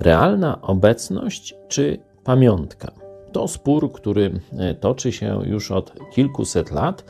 [0.00, 2.92] Realna obecność czy pamiątka?
[3.32, 7.04] To spór, który e, toczy się już od kilkuset lat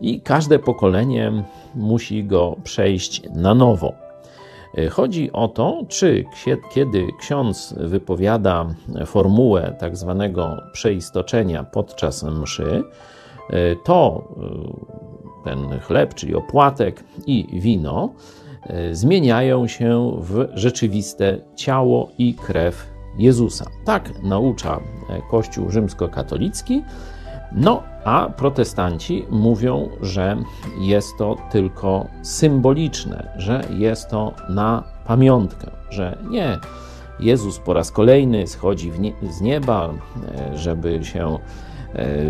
[0.00, 3.92] i każde pokolenie musi go przejść na nowo.
[4.78, 6.24] E, chodzi o to, czy
[6.74, 8.66] kiedy ksiądz wypowiada
[9.06, 12.82] formułę tak zwanego przeistoczenia podczas mszy,
[13.50, 14.28] e, to
[15.44, 18.14] ten chleb, czyli opłatek i wino
[18.92, 23.70] zmieniają się w rzeczywiste ciało i krew Jezusa.
[23.84, 26.82] Tak naucza e, Kościół rzymskokatolicki.
[27.52, 30.36] No, a protestanci mówią, że
[30.80, 36.58] jest to tylko symboliczne, że jest to na pamiątkę, że nie
[37.20, 39.90] Jezus po raz kolejny schodzi nie, z nieba,
[40.38, 41.38] e, żeby się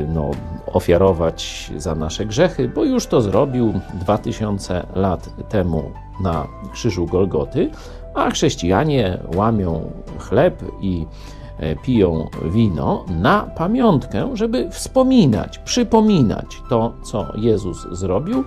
[0.08, 0.30] no,
[0.66, 5.82] ofiarować za nasze grzechy, bo już to zrobił 2000 lat temu
[6.22, 7.70] na krzyżu Golgoty,
[8.14, 11.06] a chrześcijanie łamią chleb i
[11.58, 18.44] e, piją wino na pamiątkę, żeby wspominać, przypominać to, co Jezus zrobił,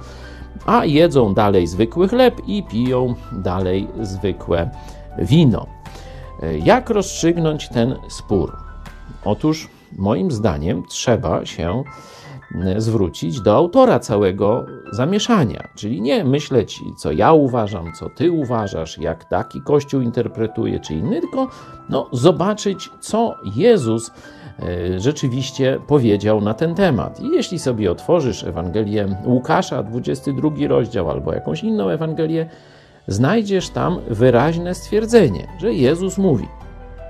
[0.65, 4.69] a jedzą dalej zwykły chleb i piją dalej zwykłe
[5.17, 5.65] wino.
[6.43, 8.57] E, jak rozstrzygnąć ten spór?
[9.25, 11.83] Otóż, moim zdaniem, trzeba się
[12.77, 19.25] zwrócić do autora całego zamieszania, czyli nie myśleć, co ja uważam, co ty uważasz, jak
[19.25, 21.47] taki Kościół interpretuje, czy inny, tylko
[21.89, 24.11] no, zobaczyć, co Jezus
[24.59, 27.19] e, rzeczywiście powiedział na ten temat.
[27.19, 32.49] I jeśli sobie otworzysz Ewangelię Łukasza, 22 rozdział, albo jakąś inną Ewangelię,
[33.07, 36.47] znajdziesz tam wyraźne stwierdzenie, że Jezus mówi: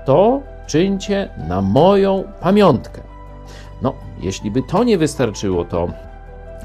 [0.06, 3.02] To czyńcie na moją pamiątkę.
[3.82, 5.88] No, jeśli by to nie wystarczyło, to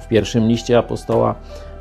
[0.02, 1.36] w pierwszym liście apostoła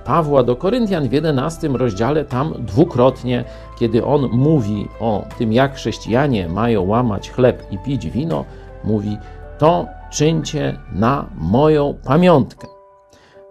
[0.05, 3.45] Pawła do Koryntian w 11 rozdziale, tam dwukrotnie,
[3.79, 8.45] kiedy on mówi o tym, jak chrześcijanie mają łamać chleb i pić wino,
[8.85, 9.19] mówi:
[9.59, 12.67] To czyńcie na moją pamiątkę.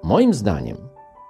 [0.03, 0.77] Moim zdaniem,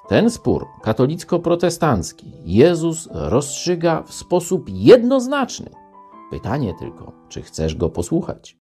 [0.08, 5.70] ten spór katolicko-protestancki Jezus rozstrzyga w sposób jednoznaczny.
[6.30, 8.60] Pytanie tylko, czy chcesz go posłuchać?